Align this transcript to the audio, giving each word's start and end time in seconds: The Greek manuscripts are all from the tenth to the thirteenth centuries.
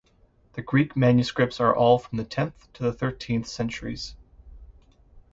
The 0.53 0.63
Greek 0.63 0.97
manuscripts 0.97 1.59
are 1.59 1.75
all 1.75 1.99
from 1.99 2.17
the 2.17 2.23
tenth 2.23 2.73
to 2.73 2.81
the 2.81 2.91
thirteenth 2.91 3.45
centuries. 3.45 4.15